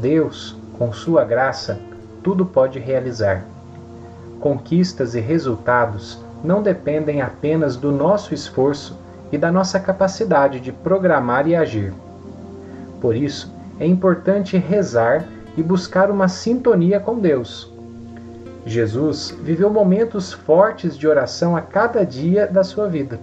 [0.00, 1.78] Deus, com sua graça,
[2.22, 3.44] tudo pode realizar.
[4.40, 8.98] Conquistas e resultados não dependem apenas do nosso esforço
[9.30, 11.92] e da nossa capacidade de programar e agir.
[13.00, 15.24] Por isso, é importante rezar
[15.56, 17.70] e buscar uma sintonia com Deus.
[18.64, 23.18] Jesus viveu momentos fortes de oração a cada dia da sua vida.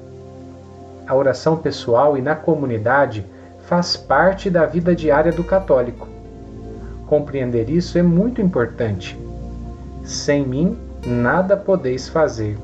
[1.08, 3.26] A oração pessoal e na comunidade
[3.68, 6.17] faz parte da vida diária do católico.
[7.08, 9.18] Compreender isso é muito importante.
[10.04, 12.58] Sem mim, nada podeis fazer.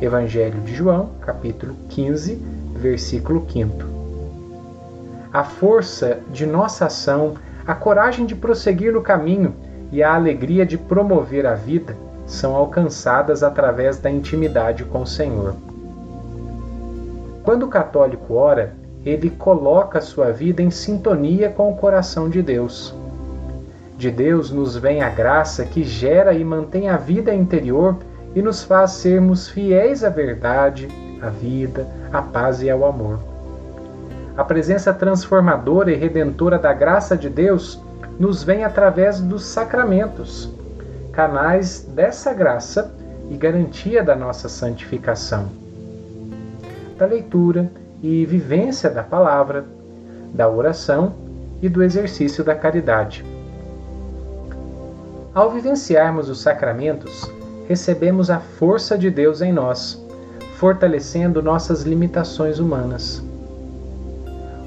[0.00, 2.34] Evangelho de João, capítulo 15,
[2.74, 3.72] versículo 5.
[5.32, 7.34] A força de nossa ação,
[7.66, 9.54] a coragem de prosseguir no caminho
[9.90, 15.54] e a alegria de promover a vida são alcançadas através da intimidade com o Senhor.
[17.42, 22.99] Quando o católico ora, ele coloca sua vida em sintonia com o coração de Deus.
[24.00, 27.98] De Deus nos vem a graça que gera e mantém a vida interior
[28.34, 30.88] e nos faz sermos fiéis à verdade,
[31.20, 33.20] à vida, à paz e ao amor.
[34.38, 37.78] A presença transformadora e redentora da graça de Deus
[38.18, 40.50] nos vem através dos sacramentos,
[41.12, 42.90] canais dessa graça
[43.28, 45.46] e garantia da nossa santificação.
[46.96, 47.70] Da leitura
[48.02, 49.66] e vivência da palavra,
[50.32, 51.12] da oração
[51.60, 53.38] e do exercício da caridade.
[55.32, 57.30] Ao vivenciarmos os sacramentos,
[57.68, 60.04] recebemos a força de Deus em nós,
[60.56, 63.22] fortalecendo nossas limitações humanas.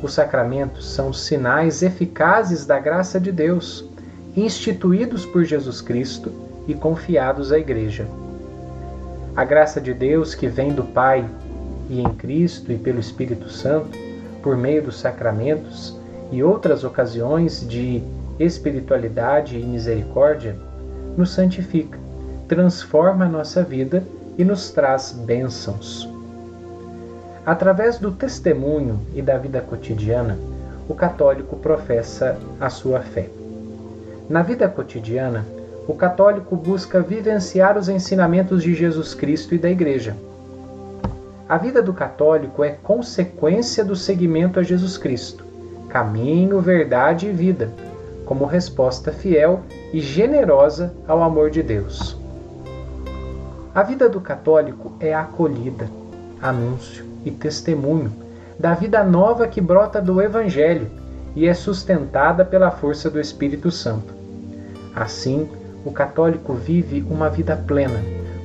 [0.02, 3.84] Os sacramentos são sinais eficazes da graça de Deus,
[4.38, 6.32] instituídos por Jesus Cristo
[6.66, 8.08] e confiados à Igreja.
[9.36, 11.30] A graça de Deus que vem do Pai
[11.90, 13.98] e em Cristo e pelo Espírito Santo,
[14.42, 15.94] por meio dos sacramentos
[16.32, 18.02] e outras ocasiões de
[18.40, 20.56] espiritualidade e misericórdia,
[21.16, 21.98] nos santifica,
[22.48, 24.04] transforma a nossa vida
[24.38, 26.10] e nos traz bênçãos.
[27.46, 30.38] Através do testemunho e da vida cotidiana,
[30.88, 33.30] o católico professa a sua fé.
[34.30, 35.46] Na vida cotidiana,
[35.88, 40.16] o católico busca vivenciar os ensinamentos de Jesus Cristo e da Igreja
[41.48, 45.46] a vida do católico é consequência do seguimento a Jesus Cristo,
[45.90, 47.70] caminho, verdade e vida,
[48.34, 49.62] como resposta fiel
[49.94, 52.18] e generosa ao amor de Deus.
[53.76, 55.88] A vida do católico é acolhida,
[56.42, 58.12] anúncio e testemunho
[58.58, 60.90] da vida nova que brota do Evangelho
[61.36, 64.12] e é sustentada pela força do Espírito Santo.
[64.96, 65.48] Assim,
[65.86, 68.02] o católico vive uma vida plena,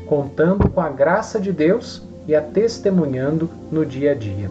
[0.07, 4.51] contando com a graça de Deus e a testemunhando no dia a dia.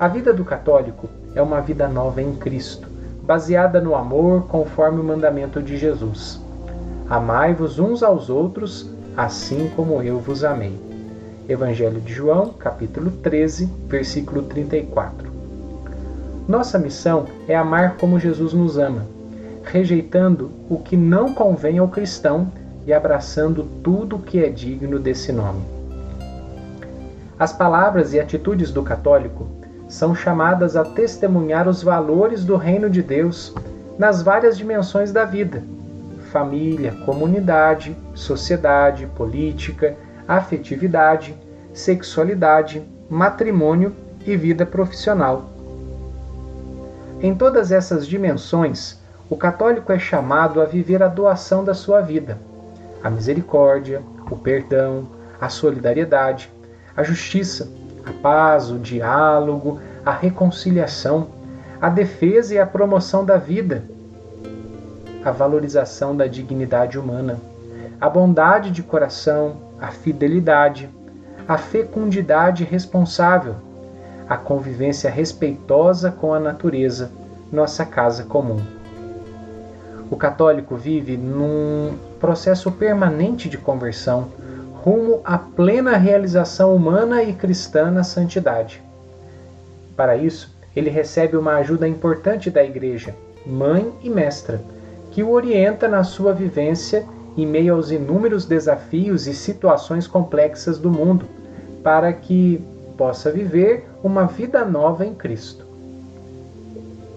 [0.00, 2.95] A vida do católico é uma vida nova em Cristo,
[3.26, 6.40] baseada no amor conforme o mandamento de Jesus.
[7.10, 10.78] Amai-vos uns aos outros, assim como eu vos amei.
[11.48, 15.28] Evangelho de João, capítulo 13, versículo 34.
[16.46, 19.04] Nossa missão é amar como Jesus nos ama,
[19.64, 22.50] rejeitando o que não convém ao cristão
[22.86, 25.62] e abraçando tudo o que é digno desse nome.
[27.36, 29.48] As palavras e atitudes do católico
[29.88, 33.54] são chamadas a testemunhar os valores do reino de Deus
[33.98, 35.62] nas várias dimensões da vida:
[36.30, 41.34] família, comunidade, sociedade, política, afetividade,
[41.72, 43.94] sexualidade, matrimônio
[44.26, 45.50] e vida profissional.
[47.20, 48.98] Em todas essas dimensões,
[49.30, 52.38] o católico é chamado a viver a doação da sua vida
[53.06, 55.08] a misericórdia, o perdão,
[55.40, 56.50] a solidariedade,
[56.96, 57.68] a justiça,
[58.06, 61.26] a paz, o diálogo, a reconciliação,
[61.80, 63.84] a defesa e a promoção da vida,
[65.24, 67.40] a valorização da dignidade humana,
[68.00, 70.88] a bondade de coração, a fidelidade,
[71.48, 73.56] a fecundidade responsável,
[74.28, 77.10] a convivência respeitosa com a natureza,
[77.50, 78.60] nossa casa comum.
[80.08, 84.28] O católico vive num processo permanente de conversão
[84.86, 88.80] rumo à plena realização humana e cristã na santidade.
[89.96, 93.12] Para isso, ele recebe uma ajuda importante da Igreja,
[93.44, 94.62] mãe e mestra,
[95.10, 97.04] que o orienta na sua vivência
[97.36, 101.26] em meio aos inúmeros desafios e situações complexas do mundo,
[101.82, 102.64] para que
[102.96, 105.66] possa viver uma vida nova em Cristo.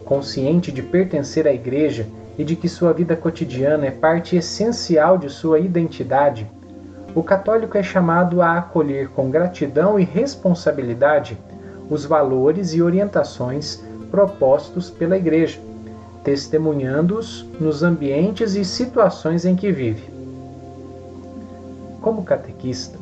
[0.05, 5.29] Consciente de pertencer à Igreja e de que sua vida cotidiana é parte essencial de
[5.29, 6.49] sua identidade,
[7.15, 11.37] o católico é chamado a acolher com gratidão e responsabilidade
[11.89, 15.59] os valores e orientações propostos pela Igreja,
[16.23, 20.03] testemunhando-os nos ambientes e situações em que vive.
[22.01, 22.97] Como catequista,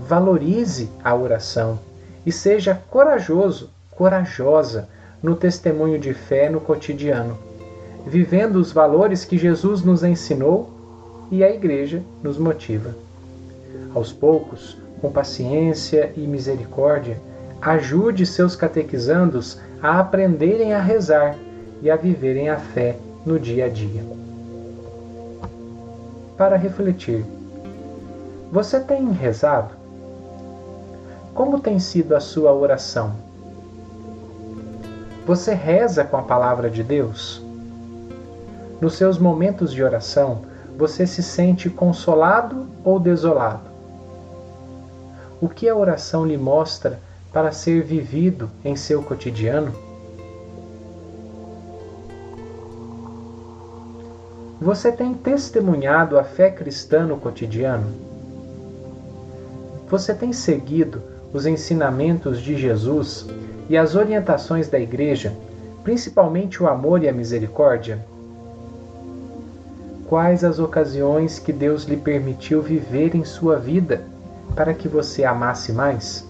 [0.00, 1.78] valorize a oração
[2.24, 4.88] e seja corajoso, corajosa
[5.20, 7.36] no testemunho de fé no cotidiano,
[8.06, 10.70] vivendo os valores que Jesus nos ensinou
[11.30, 13.07] e a Igreja nos motiva.
[13.94, 17.20] Aos poucos, com paciência e misericórdia,
[17.60, 21.36] ajude seus catequizandos a aprenderem a rezar
[21.82, 24.02] e a viverem a fé no dia a dia.
[26.36, 27.24] Para refletir,
[28.50, 29.74] você tem rezado?
[31.34, 33.12] Como tem sido a sua oração?
[35.26, 37.42] Você reza com a palavra de Deus?
[38.80, 40.42] Nos seus momentos de oração,
[40.78, 43.68] você se sente consolado ou desolado?
[45.40, 47.00] O que a oração lhe mostra
[47.32, 49.72] para ser vivido em seu cotidiano?
[54.60, 57.92] Você tem testemunhado a fé cristã no cotidiano?
[59.88, 61.02] Você tem seguido
[61.32, 63.26] os ensinamentos de Jesus
[63.68, 65.32] e as orientações da Igreja,
[65.82, 67.98] principalmente o amor e a misericórdia?
[70.08, 74.04] Quais as ocasiões que Deus lhe permitiu viver em sua vida
[74.56, 76.26] para que você amasse mais?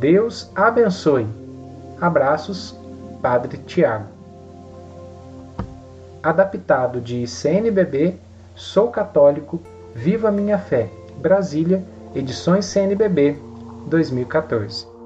[0.00, 1.24] Deus abençoe.
[2.00, 2.76] Abraços,
[3.22, 4.06] Padre Tiago.
[6.20, 8.16] Adaptado de CNBB,
[8.56, 9.60] Sou Católico,
[9.94, 13.38] Viva Minha Fé, Brasília, Edições CNBB,
[13.86, 14.99] 2014.